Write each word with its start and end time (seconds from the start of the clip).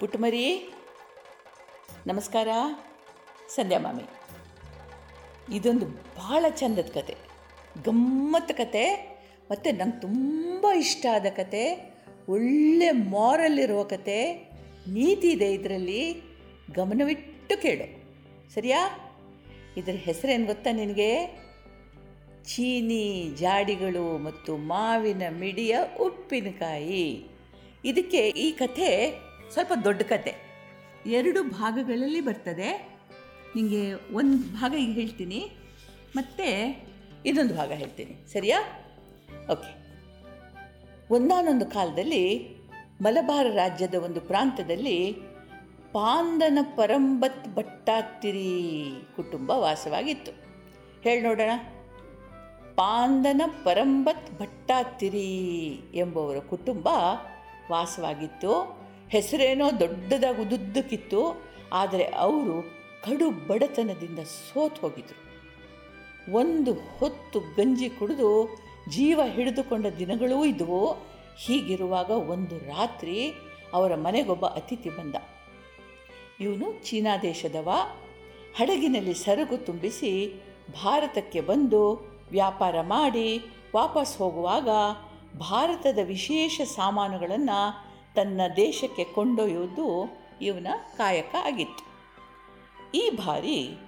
ಪುಟ್ಟಮರಿ 0.00 0.74
ನಮಸ್ಕಾರ, 2.06 2.48
ಸಂಧ್ಯಾ 3.48 3.78
ಮಾಮಿ. 3.80 4.02
ಇದೊಂದು 5.56 5.86
ಭಾಳ 5.86 6.44
ಚಂದದ 6.50 6.90
ಕತೆ 6.94 7.16
ಗಮ್ಮತ್ತು 7.84 8.54
ಕತೆ 8.54 9.16
ಮತ್ತು 9.50 9.70
ನಂಗೆ 9.70 10.00
ತುಂಬ 10.00 10.66
ಇಷ್ಟ 10.72 11.06
ಆದ 11.14 11.26
ಕತೆ, 11.36 11.94
ಒಳ್ಳೆ 12.28 12.90
ಮಾರಲ್ 12.90 13.58
ಇರುವ 13.58 13.82
ಕತೆ, 13.82 14.50
ನೀತಿ 14.88 15.28
ಇದೆ 15.28 15.52
ಇದರಲ್ಲಿ, 15.52 16.22
ಗಮನವಿಟ್ಟು 16.74 17.62
ಕೇಳು. 17.62 17.86
ಸರಿಯಾ? 18.54 18.98
ಇದರ 19.76 19.92
ಹೆಸರೇನು 19.92 20.46
ಗೊತ್ತಾ 20.46 20.70
ನಿನಗೆ? 20.70 21.26
ಚೀನಿ 22.44 23.30
ಜಾಡಿಗಳು 23.36 24.18
ಮತ್ತು 24.18 24.56
ಮಾವಿನ 24.56 25.22
ಮಿಡಿಯ 25.30 25.78
ಉಪ್ಪಿನಕಾಯಿ. 26.00 27.26
ಇದಕ್ಕೆ 27.84 28.28
ಈ 28.28 28.52
ಕಥೆ 28.52 29.14
ಸ್ವಲ್ಪ 29.54 29.72
ದೊಡ್ಡ 29.84 30.02
ಕತೆ. 30.02 30.34
ಎರಡು 31.06 31.42
ಭಾಗಗಳಲ್ಲಿ 31.42 32.20
ಬರ್ತದೆ. 32.20 32.98
ನಿಮಗೆ 33.56 33.94
ಒಂದು 34.14 34.52
ಭಾಗ 34.52 34.74
ಈಗ 34.74 34.94
ಹೇಳ್ತೀನಿ. 34.94 35.50
ಮತ್ತು 36.16 36.76
ಇದೊಂದು 37.26 37.54
ಭಾಗ 37.54 37.72
ಹೇಳ್ತೀನಿ. 37.72 38.32
ಸರಿಯಾ? 38.32 38.62
ಓಕೆ. 39.52 39.84
ಒಂದಾನೊಂದು 41.10 41.66
ಕಾಲದಲ್ಲಿ 41.66 42.54
ಮಲಬಾರ 43.02 43.46
ರಾಜ್ಯದ 43.54 43.94
ಒಂದು 43.94 44.20
ಪ್ರಾಂತದಲ್ಲಿ 44.20 45.12
ಪಾಂದನ 45.92 46.58
ಪರಂಬತ್ 46.76 47.54
ಭಟ್ಟಾತಿರಿ 47.54 48.90
ಕುಟುಂಬ 49.16 49.50
ವಾಸವಾಗಿತ್ತು. 49.50 50.32
ಹೇಳಿ 51.02 51.20
ನೋಡೋಣ. 51.20 51.50
ಪಾಂದನ 52.74 53.42
ಪರಂಬತ್ 53.64 54.40
ಭಟ್ಟಾತಿರಿ 54.40 55.80
ಎಂಬುವರ 55.94 56.38
ಕುಟುಂಬ 56.38 56.88
ವಾಸವಾಗಿತ್ತು. 57.70 58.83
ಹೆಸರೇನೋ 59.10 59.80
ದೊಡ್ಡದಾಗಿ 59.80 60.42
ಉದುದ್ದಕ್ಕಿತ್ತು, 60.42 61.42
ಆದರೆ 61.72 62.04
ಅವರು 62.04 62.62
ಕಡು 63.04 63.30
ಬಡತನದಿಂದ 63.30 64.18
ಸೋತು 64.18 64.80
ಹೋಗಿದ್ರು. 64.80 65.24
ಒಂದು 66.32 66.72
ಹೊತ್ತು 66.72 67.40
ಗಂಜಿ 67.40 67.88
ಕುಡಿದು 67.88 68.58
ಜೀವ 68.88 69.20
ಹಿಡಿದುಕೊಂಡ 69.24 69.86
ದಿನಗಳೂ 69.86 70.44
ಇದ್ದವು 70.44 70.92
ಹೀಗಿರುವಾಗ 71.36 72.10
ಒಂದು 72.10 72.58
ರಾತ್ರಿ 72.58 73.32
ಅವರ 73.72 73.94
ಮನೆಗೊಬ್ಬ 73.94 74.46
ಅತಿಥಿ 74.46 74.90
ಬಂದ. 74.90 75.14
ಇವನು 76.40 76.84
ಚೀನಾ 76.84 77.16
ದೇಶದವ. 77.16 77.70
ಹಡಗಿನಲ್ಲಿ 78.56 79.14
ಸರಕು 79.14 79.56
ತುಂಬಿಸಿ 79.56 80.42
ಭಾರತಕ್ಕೆ 80.84 81.40
ಬಂದು 81.40 81.82
ವ್ಯಾಪಾರ 82.30 82.80
ಮಾಡಿ 82.80 83.38
ವಾಪಸ್ 83.74 84.18
ಹೋಗುವಾಗ 84.18 84.68
ಭಾರತದ 85.38 85.98
ವಿಶೇಷ 86.02 86.60
ಸಾಮಾನುಗಳನ್ನು 86.60 87.83
ತನ್ನ 88.14 88.40
ದೇಶಕ್ಕೆ 88.56 89.04
ಕೊಂಡೊಯ್ಯುವುದು 89.04 90.16
ಇವನ 90.42 90.66
ಕಾಯಕ 90.96 91.34
ಆಗಿತ್ತು. 91.44 91.84
ಈ 92.94 93.10
ಬಾರಿ 93.10 93.78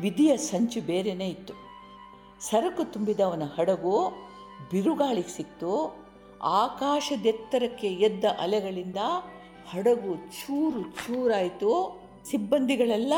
ವಿಧಿಯ 0.00 0.36
ಸಂಚು 0.36 0.80
ಬೇರೆಯೇ 0.80 1.28
ಇತ್ತು. 1.28 1.54
ಸರಕು 2.40 2.92
ತುಂಬಿದವನ 2.92 3.42
ಹಡಗು 3.58 4.08
ಬಿರುಗಾಳಿಗೆ 4.70 5.28
ಸಿಕ್ತು. 5.28 5.96
ಆಕಾಶದೆತ್ತರಕ್ಕೆ 6.42 7.86
ಎದ್ದ 7.86 8.24
ಅಲೆಗಳಿಂದ 8.24 8.96
ಹಡಗು 9.70 10.16
ಚೂರು 10.16 10.82
ಚೂರಾಯಿತು. 10.82 12.00
ಸಿಬ್ಬಂದಿಗಳೆಲ್ಲ 12.24 13.12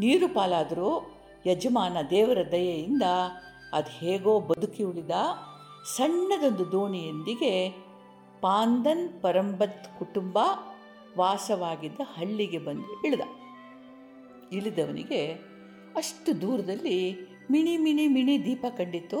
ನೀರು 0.00 0.34
ಪಾಲಾದರು. 0.34 1.14
ಯಜಮಾನ 1.46 1.96
ದೇವರ 2.10 2.38
ದಯೆಯಿಂದ 2.52 3.02
ಅದು 3.72 3.90
ಹೇಗೋ 3.90 4.40
ಬದುಕಿ 4.40 4.84
ಉಳಿದ 4.84 5.10
ಸಣ್ಣದೊಂದು 5.96 6.72
ದೋಣಿಯೊಂದಿಗೆ 6.72 7.84
ಪಾಂದನ್ 8.44 9.22
ಪರಂಬತ್ 9.22 9.98
ಕುಟುಂಬ 9.98 10.38
ವಾಸವಾಗಿದ್ದ 11.18 12.00
ಹಳ್ಳಿಗೆ 12.04 12.58
ಬಂದು 12.58 13.06
ಇಳಿದ. 13.06 13.20
ಇಳಿದವನಿಗೆ 14.52 15.32
ಅಷ್ಟು 15.96 16.40
ದೂರದಲ್ಲಿ 16.40 17.16
ಮಿಣಿ 17.50 17.76
ಮಿಣಿ 17.76 18.06
ಮಿಣಿ 18.06 18.44
ದೀಪ 18.44 18.66
ಕಂಡಿತು 18.76 19.20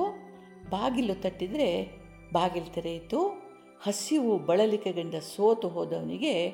ಬಾಗಿಲು 0.70 1.14
ತಟ್ಟಿದರೆ 1.14 1.92
ಬಾಗಿಲು 2.32 2.74
ತೆರೆಯಿತು. 2.74 3.26
ಹಸಿವು 3.82 4.38
ಬಳಲಿಕೆಗಂಡ 4.38 5.14
ಸೋತು 5.14 5.68
ಹೋದವನಿಗೆ 5.68 6.52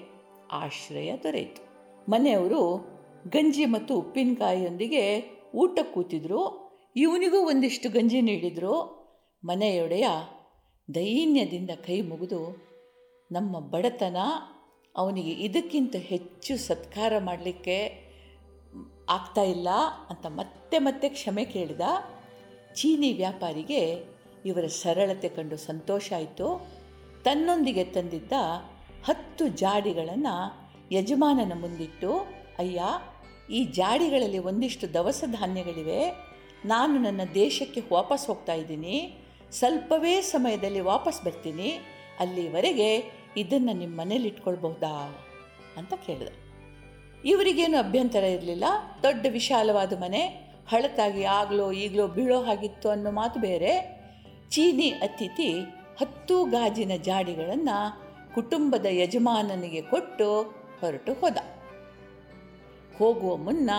ಆಶ್ರಯ 0.52 1.16
ದೊರೆಯಿತು. 1.22 1.62
ಮನೆಯವರು 2.10 2.62
ಗಂಜಿ 3.28 3.64
ಮತ್ತು 3.64 3.94
ಉಪ್ಪಿನಕಾಯಿಯೊಂದಿಗೆ 3.96 5.22
ಊಟ 5.54 5.78
ಕೂತಿದ್ರು. 5.94 6.70
ಇವನಿಗೂ 6.96 7.38
ಒಂದಿಷ್ಟು 7.38 7.90
ಗಂಜಿ 7.90 8.20
ನೀಡಿದರು. 8.20 9.00
ಮನೆಯೊಡೆಯ 9.44 10.06
ದೈನ್ಯದಿಂದ 10.94 11.70
ಕೈ 11.70 12.00
ಮುಗಿದು 12.00 12.70
ನಮ್ಮ 13.32 13.58
ಬಡತನ 13.58 14.16
ಅವನಿಗೆ 14.96 15.30
ಇದಕ್ಕಿಂತ 15.30 15.96
ಹೆಚ್ಚು 15.96 16.56
ಸತ್ಕಾರ 16.56 17.12
ಮಾಡಲಿಕ್ಕೆ 17.18 18.10
ಆಗ್ತಾ 19.08 19.42
ಇಲ್ಲ 19.42 19.68
ಅಂತ 20.10 20.26
ಮತ್ತೆ 20.26 20.78
ಮತ್ತೆ 20.78 21.08
ಕ್ಷಮೆ 21.08 21.44
ಕೇಳಿದ 21.44 21.80
ಚೀನಿ 22.74 23.12
ವ್ಯಾಪಾರಿಗೆ 23.12 24.04
ಇವರ 24.46 24.66
ಸರಳತೆ 24.66 25.28
ಕಂಡು 25.28 25.56
ಸಂತೋಷ 25.56 26.12
ಆಯಿತು. 26.16 26.68
ತನ್ನೊಂದಿಗೆ 27.24 27.84
ತಂದಿದ್ದ 27.84 28.32
ಹತ್ತು 29.04 29.48
ಜಾಡಿಗಳನ್ನು 29.48 30.34
ಯಜಮಾನನ 30.92 31.52
ಮುಂದಿಟ್ಟು, 31.60 32.12
ಅಯ್ಯ, 32.58 32.82
ಈ 33.50 33.64
ಜಾಡಿಗಳಲ್ಲಿ 33.64 34.38
ಒಂದಿಷ್ಟು 34.38 34.94
ದವಸ 34.94 35.24
ಧಾನ್ಯಗಳಿವೆ. 35.26 36.10
ನಾನು 36.64 36.98
ನನ್ನ 36.98 37.20
ದೇಶಕ್ಕೆ 37.34 37.82
ವಾಪಸ್ 37.92 38.26
ಹೋಗ್ತಾ 38.26 38.54
ಇದ್ದೀನಿ. 38.54 39.19
ಸ್ವಲ್ಪವೇ 39.52 40.20
ಸಮಯದಲ್ಲಿ 40.20 40.80
ವಾಪಸ್ 40.80 41.24
ಬರ್ತೀನಿ, 41.24 41.70
ಅಲ್ಲಿವರೆಗೆ 42.20 42.90
ಇದನ್ನು 43.36 43.72
ನಿಮ್ಮ 43.72 44.00
ಮನೇಲಿ 44.00 44.28
ಇಟ್ಕೊಳ್ಬಹುದಾ? 44.28 44.94
ಅಂತ 45.76 45.94
ಕೇಳಿದ. 46.06 46.28
ಇವರಿಗೇನು 47.24 47.78
ಅಭ್ಯಂತರ 47.78 48.24
ಇರಲಿಲ್ಲ. 48.24 48.64
ದೊಡ್ಡ 49.02 49.26
ವಿಶಾಲವಾದ 49.30 49.92
ಮನೆ, 49.98 50.22
ಹಳತಾಗಿ 50.68 51.24
ಆಗಲೋ 51.24 51.72
ಈಗಲೋ 51.72 52.06
ಬೀಳೋ 52.08 52.42
ಹಾಗಿತ್ತು 52.42 52.88
ಅನ್ನೋ 52.88 53.10
ಮಾತು 53.10 53.40
ಬೇರೆ. 53.40 53.72
ಚೀನಿ 54.50 54.90
ಅತಿಥಿ 54.90 55.50
ಹತ್ತು 56.00 56.44
ಗಾಜಿನ 56.44 56.92
ಜಾಡಿಗಳನ್ನು 57.02 57.78
ಕುಟುಂಬದ 58.34 58.86
ಯಜಮಾನನಿಗೆ 58.90 59.82
ಕೊಟ್ಟು 59.82 60.28
ಹೊರಟು 60.80 61.12
ಹೋದ. 61.12 61.38
ಹೋಗುವ 62.98 63.36
ಮುನ್ನ 63.36 63.70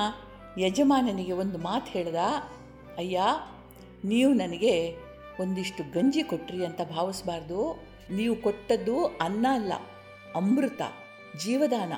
ಯಜಮಾನನಿಗೆ 0.58 1.32
ಒಂದು 1.32 1.58
ಮಾತು 1.58 1.92
ಹೇಳ್ದ, 1.92 2.16
ಅಯ್ಯ, 2.98 3.22
ನೀವು 4.06 4.34
ನನಗೆ 4.34 4.76
ಒಂದಿಷ್ಟು 5.40 5.82
ಗಂಜಿ 5.94 6.24
ಕೊಟ್ರಿ 6.24 6.60
ಅಂತ 6.66 6.82
ಭಾವಿಸಬಾರ್ದು. 6.82 7.60
ನೀವು 8.10 8.36
ಕೊಟ್ಟದ್ದು 8.36 8.96
ಅನ್ನ 9.06 9.46
ಅಲ್ಲ, 9.54 9.74
ಅಮೃತ, 10.36 10.82
ಜೀವದಾನ. 11.44 11.94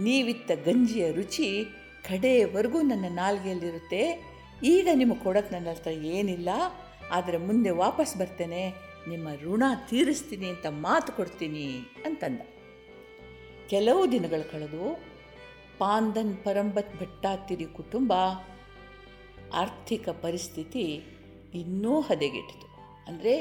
ನೀವಿತ್ತ 0.00 0.50
ಗಂಜಿಯ 0.64 1.12
ರುಚಿ 1.12 1.48
ಕಡೆಯವರೆಗೂ 2.08 2.80
ನನ್ನ 2.82 3.06
ನಾಲ್ಗೆಯಲ್ಲಿರುತ್ತೆ. 3.08 4.02
ಈಗ 4.64 4.88
ನಿಮಗೆ 4.94 5.22
ಕೊಡೋಕ್ಕೆ 5.24 5.54
ನನ್ನ 5.54 5.68
ಹತ್ರ 5.70 5.90
ಏನಿಲ್ಲ, 5.90 6.50
ಆದರೆ 7.10 7.38
ಮುಂದೆ 7.38 7.70
ವಾಪಸ್ 7.70 8.16
ಬರ್ತೇನೆ. 8.16 8.62
ನಿಮ್ಮ 9.08 9.28
ಋಣ 9.42 9.64
ತೀರಿಸ್ತೀನಿ 9.90 10.46
ಅಂತ 10.46 10.66
ಮಾತು 10.66 11.10
ಕೊಡ್ತೀನಿ 11.12 11.66
ಅಂತಂದ. 12.04 12.40
ಕೆಲವು 13.68 14.02
ದಿನಗಳು 14.12 14.52
ಕಳೆದು, 14.52 14.84
ಪಾಂದನ್ 15.78 16.36
ಪರಂಬತ್ 16.36 16.94
ಭಟ್ಟಾತಿರಿ 17.00 17.64
ಕುಟುಂಬ 17.64 18.12
ಆರ್ಥಿಕ 19.54 20.08
ಪರಿಸ್ಥಿತಿ 20.08 20.86
ಇನ್ನೂ 21.54 22.00
ಹದಗೆಟ್ಟಿತು. 22.00 22.67
ಅಂದರೆ 23.08 23.34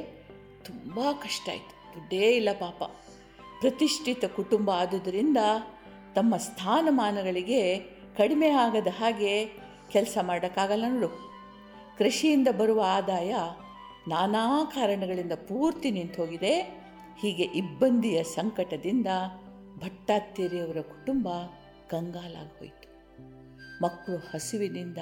ತುಂಬ 0.65 0.99
ಕಷ್ಟ 1.23 1.49
ಆಯಿತು. 1.49 1.95
ದುಡ್ಡೇ 1.95 2.31
ಇಲ್ಲ 2.31 2.51
ಪಾಪ. 2.51 2.83
ಪ್ರತಿಷ್ಠಿತ 3.59 4.25
ಕುಟುಂಬ 4.35 4.71
ಆದುದರಿಂದ 4.71 5.37
ತಮ್ಮ 6.15 6.37
ಸ್ಥಾನಮಾನಗಳಿಗೆ 6.37 7.61
ಕಡಿಮೆ 8.17 8.49
ಆಗದ 8.49 8.87
ಹಾಗೆ 8.99 9.45
ಕೆಲಸ 9.91 10.17
ಮಾಡೋಕ್ಕಾಗಲ್ಲ 10.21 10.85
ನೋಡು. 10.87 11.09
ಕೃಷಿಯಿಂದ 11.97 12.47
ಬರುವ 12.57 12.81
ಆದಾಯ 12.87 13.35
ನಾನಾ 14.07 14.63
ಕಾರಣಗಳಿಂದ 14.63 15.31
ಪೂರ್ತಿ 15.31 15.91
ನಿಂತು 15.91 16.21
ಹೋಗಿದೆ 16.21 16.53
ಹೀಗೆ 17.19 17.43
ಇಬ್ಬಂದಿಯ 17.43 18.23
ಸಂಕಟದಿಂದ 18.23 19.07
ಭಟ್ಟಾತ್ತೇರಿಯವರ 19.77 20.81
ಕುಟುಂಬ 20.81 21.29
ಕಂಗಾಲಾಗೋಯಿತು 21.89 22.87
ಮಕ್ಕಳು 23.83 24.17
ಹಸಿವಿನಿಂದ 24.17 24.97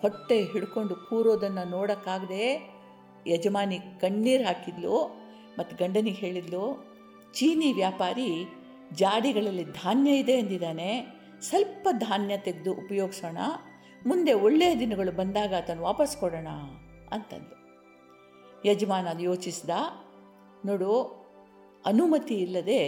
ಹೊಟ್ಟೆ 0.00 0.42
ಹಿಡ್ಕೊಂಡು 0.42 0.94
ಕೂರೋದನ್ನು 0.94 1.70
ನೋಡೋಕ್ಕಾಗದೆ 1.70 2.73
ಯಜಮಾನಿ 3.26 3.78
ಕಣ್ಣೀರು 4.00 4.44
ಹಾಕಿದ್ಲು 4.44 4.94
ಮತ್ತು 5.58 5.76
ಗಂಡನಿಗೆ 5.76 6.16
ಹೇಳಿದ್ಲು, 6.16 6.64
ಚೀನಿ 7.34 7.72
ವ್ಯಾಪಾರಿ 7.72 8.30
ಜಾಡಿಗಳಲ್ಲಿ 8.92 9.64
ಧಾನ್ಯ 9.64 10.10
ಇದೆ 10.10 10.32
ಎಂದಿದ್ದಾನೆ, 10.32 10.90
ಸ್ವಲ್ಪ 11.42 11.88
ಧಾನ್ಯ 11.92 12.36
ತೆಗೆದು 12.36 12.72
ಉಪಯೋಗಿಸೋಣ, 12.72 13.38
ಮುಂದೆ 14.06 14.32
ಒಳ್ಳೆಯ 14.32 14.74
ದಿನಗಳು 14.74 15.12
ಬಂದಾಗ 15.12 15.52
ಅದನ್ನು 15.54 15.82
ವಾಪಸ್ 15.82 16.16
ಕೊಡೋಣ 16.16 16.48
ಅಂತಂದು 17.12 17.56
ಯಜಮಾನ 18.66 19.08
ಯೋಚಿಸಿದ, 19.20 19.70
ನೋಡು, 20.66 20.92
ಅನುಮತಿ 21.86 22.34
ಇಲ್ಲದೆ 22.34 22.82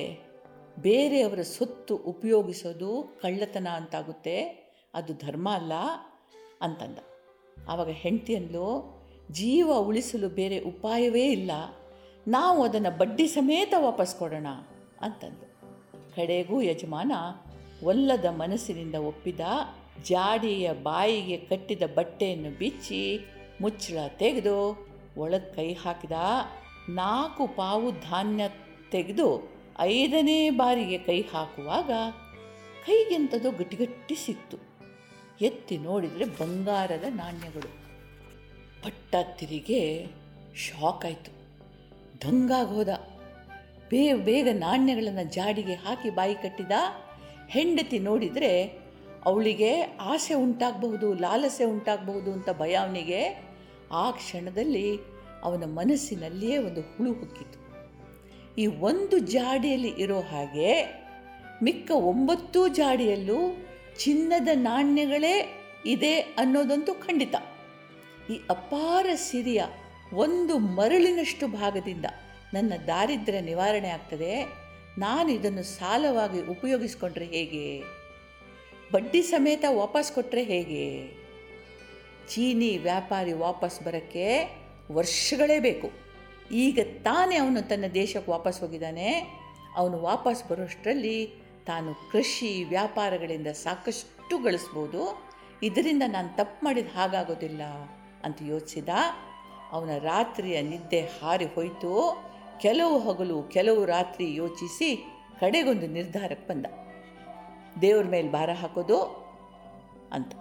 ಬೇರೆಯವರ 0.78 1.42
ಸೊತ್ತು 1.42 1.96
ಉಪಯೋಗಿಸೋದು 1.96 3.18
ಕಳ್ಳತನ 3.22 3.68
ಅಂತಾಗುತ್ತೆ, 3.68 4.36
ಅದು 4.94 5.14
ಧರ್ಮ 5.14 5.48
ಅಲ್ಲ 5.50 5.72
ಅಂತಂದ. 6.62 6.98
ಆವಾಗ 7.68 7.88
ಹೆಂಡತಿಯಲ್ಲೂ 7.88 8.68
ಜೀವ 9.30 9.74
ಉಳಿಸಲು 9.74 10.28
ಬೇರೆ 10.28 10.58
ಉಪಾಯವೇ 10.58 11.26
ಇಲ್ಲ. 11.26 11.50
ನಾವು 12.28 12.64
ಅದನ್ನು 12.64 12.98
ಬಡ್ಡಿ 12.98 13.26
ಸಮೇತ 13.26 13.74
ವಾಪಸ್ 13.78 14.16
ಕೊಡೋಣ 14.16 14.46
ಅಂತಂದು 15.00 15.46
ಕಡೆಗೂ 16.16 16.62
ಯಜಮಾನ 16.62 17.12
ಒಲ್ಲದ 17.82 18.24
ಮನಸ್ಸಿನಿಂದ 18.24 18.94
ಒಪ್ಪಿದ. 18.94 19.40
ಜಾಡಿಯ 20.04 20.72
ಬಾಯಿಗೆ 20.72 21.36
ಕಟ್ಟಿದ 21.36 21.82
ಬಟ್ಟೆಯನ್ನು 21.94 22.58
ಬಿಚ್ಚಿ 22.58 23.20
ಮುಚ್ಚಳ 23.60 23.98
ತೆಗೆದು 24.08 24.86
ಒಳಗೆ 25.16 25.54
ಕೈ 25.54 25.74
ಹಾಕಿದ. 25.74 26.12
ನಾಲ್ಕು 26.88 27.46
ಪಾವು 27.46 27.90
ಧಾನ್ಯ 27.90 28.48
ತೆಗೆದು 28.90 29.50
ಐದನೇ 29.80 30.50
ಬಾರಿಗೆ 30.50 30.98
ಕೈ 30.98 31.22
ಹಾಕುವಾಗ 31.22 31.90
ಕೈಗೆಂಥದ್ದು 32.86 33.50
ಗಟ್ಟಿಗಟ್ಟಿ 33.50 34.14
ಸಿಕ್ತು. 34.14 34.56
ಎತ್ತಿ 35.40 35.78
ನೋಡಿದರೆ 35.78 36.24
ಬಂಗಾರದ 36.24 37.04
ನಾಣ್ಯಗಳು. 37.08 37.85
ಪಟ್ಟ 38.86 39.16
ತಿರಿಗೆ 39.38 40.06
ಶಾಕ್ 40.54 41.04
ಆಯಿತು. 41.04 41.30
ದಂಗಾಗಿ 42.24 42.74
ಹೋದ 42.74 42.88
ಬೇಗ 43.88 44.16
ಬೇಗ 44.16 44.48
ನಾಣ್ಯಗಳನ್ನು 44.52 45.32
ಜಾಡಿಗೆ 45.32 45.74
ಹಾಕಿ 45.74 46.10
ಬಾಯಿ 46.10 46.34
ಕಟ್ಟಿದ 46.34 46.72
ಹೆಂಡತಿ 47.48 47.98
ನೋಡಿದರೆ 47.98 48.64
ಅವಳಿಗೆ 49.24 49.82
ಆಸೆ 49.82 50.34
ಉಂಟಾಗಬಹುದು, 50.34 51.14
ಲಾಲಸೆ 51.14 51.64
ಉಂಟಾಗಬಹುದು 51.64 52.32
ಅಂತ 52.32 52.50
ಭಯ 52.50 52.74
ಅವನಿಗೆ. 52.74 53.46
ಆ 53.92 54.10
ಕ್ಷಣದಲ್ಲಿ 54.10 54.98
ಅವನ 55.42 55.64
ಮನಸ್ಸಿನಲ್ಲಿಯೇ 55.64 56.58
ಒಂದು 56.58 56.80
ಹುಳು 56.80 57.12
ಹುಕ್ಕಿತು. 57.12 57.58
ಈ 58.58 58.66
ಒಂದು 58.66 59.18
ಜಾಡಿಯಲ್ಲಿ 59.18 59.88
ಇರೋ 59.88 60.20
ಹಾಗೆ 60.20 60.70
ಮಿಕ್ಕ 61.62 61.90
ಒಂಬತ್ತು 61.90 62.68
ಜಾಡಿಯಲ್ಲೂ 62.68 63.66
ಚಿನ್ನದ 63.98 64.48
ನಾಣ್ಯಗಳೇ 64.54 65.62
ಇದೆ 65.86 66.18
ಅನ್ನೋದಂತೂ 66.18 66.94
ಖಂಡಿತ. 66.94 67.34
ಈ 68.30 68.40
ಅಪಾರ 68.50 69.06
ಸಿರಿಯ 69.14 69.64
ಒಂದು 70.12 70.58
ಮರಳಿನಷ್ಟು 70.58 71.48
ಭಾಗದಿಂದ 71.48 72.04
ನನ್ನ 72.54 72.72
ದಾರಿದ್ರ್ಯ 72.86 73.40
ನಿವಾರಣೆ 73.40 73.88
ಆಗ್ತದೆ. 73.88 74.44
ನಾನು 74.98 75.28
ಇದನ್ನು 75.28 75.62
ಸಾಲವಾಗಿ 75.62 76.46
ಉಪಯೋಗಿಸ್ಕೊಂಡ್ರೆ 76.46 77.24
ಹೇಗೆ? 77.24 77.82
ಬಡ್ಡಿ 78.92 79.22
ಸಮೇತ 79.22 79.64
ವಾಪಸ್ 79.68 80.12
ಕೊಟ್ಟರೆ 80.12 80.44
ಹೇಗೆ? 80.44 81.06
ಚೀನಿ 82.28 82.78
ವ್ಯಾಪಾರಿ 82.78 83.32
ವಾಪಸ್ 83.32 83.82
ಬರೋಕ್ಕೆ 83.82 84.56
ವರ್ಷಗಳೇ 84.92 85.58
ಬೇಕು. 85.58 85.90
ಈಗ 86.52 86.78
ತಾನೇ 87.02 87.36
ಅವನು 87.36 87.68
ತನ್ನ 87.68 87.84
ದೇಶಕ್ಕೆ 87.94 88.30
ವಾಪಸ್ 88.30 88.60
ಹೋಗಿದ್ದಾನೆ. 88.60 89.12
ಅವನು 89.76 90.02
ವಾಪಸ್ 90.02 90.48
ಬರೋಷ್ಟರಲ್ಲಿ 90.48 91.26
ತಾನು 91.66 91.94
ಕೃಷಿ 92.12 92.64
ವ್ಯಾಪಾರಗಳಿಂದ 92.64 93.46
ಸಾಕಷ್ಟು 93.46 94.38
ಗಳಿಸ್ಬೋದು. 94.38 95.32
ಇದರಿಂದ 95.62 96.02
ನಾನು 96.06 96.36
ತಪ್ಪು 96.36 96.64
ಮಾಡಿದ 96.64 96.86
ಹಾಗಾಗೋದಿಲ್ಲ. 96.94 97.62
ಅಂತ 98.26 98.38
ಯೋಚಿಸಿದ 98.42 98.88
ಅವನ 99.72 99.90
ರಾತ್ರಿಯ 99.98 100.62
ನಿದ್ದೆ 100.62 101.00
ಹಾರಿ 101.00 101.44
ಹೋಯಿತು. 101.44 101.92
ಕೆಲವು 102.60 102.98
ಹಗಲು, 102.98 103.42
ಕೆಲವು 103.42 103.84
ರಾತ್ರಿ 103.84 104.34
ಯೋಚಿಸಿ 104.34 104.90
ಕಡೆಗೊಂದು 105.40 105.86
ನಿರ್ಧಾರಕ್ಕೆ 105.86 106.48
ಬಂದ. 106.48 106.66
ದೇವ್ರ 107.80 108.06
ಮೇಲೆ 108.06 108.28
ಭಾರ 108.32 108.50
ಹಾಕೋದು 108.50 109.00
ಅಂತ. 110.12 110.32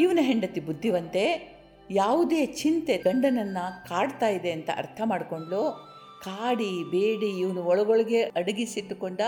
ಇವನ 0.00 0.18
ಹೆಂಡತಿ 0.20 0.60
ಬುದ್ಧಿವಂತೆ, 0.60 1.24
ಯಾವುದೇ 1.90 2.46
ಚಿಂತೆ 2.46 2.96
ಗಂಡನನ್ನು 2.96 3.88
ಕಾಡ್ತಾ 3.88 4.28
ಇದೆ 4.28 4.50
ಅಂತ 4.52 4.70
ಅರ್ಥ 4.76 5.00
ಮಾಡಿಕೊಂಡು 5.04 5.60
ಕಾಡಿ, 6.24 6.72
ಬೇಡಿ, 6.90 7.30
ಇವನು 7.38 7.64
ಒಳಗೊಳಗೆ 7.64 8.22
ಅಡಗಿಸಿಟ್ಟುಕೊಂಡ 8.22 9.20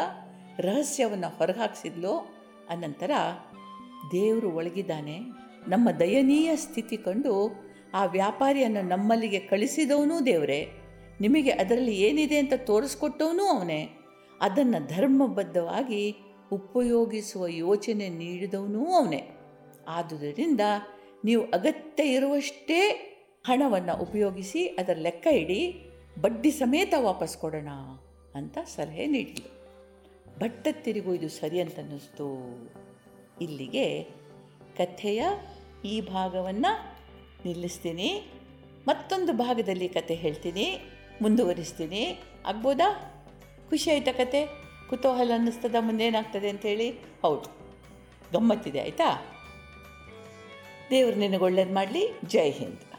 ರಹಸ್ಯವನ್ನು 0.58 1.36
ಹೊರಹಾಕ್ಸಿದ್ಲು. 1.38 2.14
ಅನಂತರ 2.70 3.10
ದೇವರು 4.12 4.48
ಒಳಗಿದ್ದಾನೆ. 4.50 5.18
ನಮ್ಮ 5.68 5.90
ದಯನೀಯ 5.90 6.56
ಸ್ಥಿತಿ 6.56 6.96
ಕಂಡು 6.96 7.64
ಆ 7.94 8.04
ವ್ಯಾಪಾರಿಯನ್ನು 8.04 8.82
ನಮ್ಮಲ್ಲಿಗೆ 8.82 9.38
ಕಳಿಸಿದವನೂ 9.38 10.20
ದೇವರೇ. 10.20 10.68
ನಿಮಗೆ 11.20 11.50
ಅದರಲ್ಲಿ 11.50 11.96
ಏನಿದೆ 11.96 12.38
ಅಂತ 12.38 12.52
ತೋರಿಸ್ಕೊಟ್ಟವನು 12.56 13.44
ಅವನೇ. 13.44 13.88
ಅದನ್ನು 14.40 14.86
ಧರ್ಮಬದ್ಧವಾಗಿ 14.86 16.16
ಉಪಯೋಗಿಸುವ 16.52 17.46
ಯೋಚನೆ 17.46 18.08
ನೀಡಿದವನೂ 18.08 18.84
ಅವನೇ. 18.84 19.30
ಆದುದರಿಂದ 19.88 20.60
ನೀವು 21.24 21.42
ಅಗತ್ಯ 21.42 22.04
ಇರುವಷ್ಟೇ 22.04 23.06
ಹಣವನ್ನು 23.44 24.02
ಉಪಯೋಗಿಸಿ 24.02 24.66
ಅದರ 24.66 24.96
ಲೆಕ್ಕ 24.96 25.26
ಇಡಿ, 25.26 25.90
ಬಡ್ಡಿ 26.20 26.50
ಸಮೇತ 26.50 26.94
ವಾಪಸ್ 26.98 27.38
ಕೊಡೋಣ 27.38 27.68
ಅಂತ 28.34 28.58
ಸಲಹೆ 28.58 29.06
ನೀಡಿದರು 29.06 29.60
ಬಟ್ಟ 30.38 30.68
ತಿರುಗು 30.70 31.14
ಇದು 31.14 31.28
ಸರಿ 31.28 31.60
ಅಂತ 31.60 31.78
ಅನ್ನಿಸ್ತು. 31.78 32.26
ಇಲ್ಲಿಗೆ 33.40 34.19
ಕಥೆಯ 34.76 35.24
ಈ 35.84 36.00
ಭಾಗವನ್ನು 36.00 36.96
ನಿಲ್ಲಿಸ್ತೀನಿ. 37.44 38.32
ಮತ್ತೊಂದು 38.88 39.32
ಭಾಗದಲ್ಲಿ 39.32 39.88
ಕತೆ 39.88 40.14
ಹೇಳ್ತೀನಿ, 40.14 40.80
ಮುಂದುವರಿಸ್ತೀನಿ. 41.22 42.18
ಆಗ್ಬೋದಾ? 42.46 42.88
ಖುಷಿ 43.70 43.90
ಆಯ್ತಾ 43.90 44.12
ಕತೆ 44.12 44.46
ಕುತೂಹಲ 44.88 45.30
ಅನ್ನಿಸ್ತದ, 45.34 45.74
ಮುಂದೇನಾಗ್ತದೆ 45.80 46.48
ಅಂತೇಳಿ 46.48 46.90
ಹೌದು. 47.22 47.48
ಗಮ್ಮತ್ತಿದೆ, 48.32 48.80
ಆಯಿತಾ? 48.80 49.26
ದೇವರು 50.90 51.16
ನಿನಗೆ 51.16 51.44
ಒಳ್ಳೇದು 51.44 51.74
ಮಾಡಲಿ, 51.74 52.08
ಜೈ 52.26 52.50
ಹಿಂದ್. 52.50 52.89